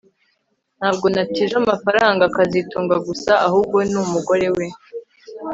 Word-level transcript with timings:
Ntabwo 0.79 1.05
natije 1.13 1.55
amafaranga 1.63 2.31
kazitunga 2.35 2.95
gusa 3.07 3.31
ahubwo 3.47 3.77
numugore 3.91 4.47
we 4.55 4.65